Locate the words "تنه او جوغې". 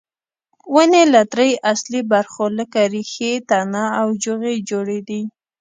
3.49-4.55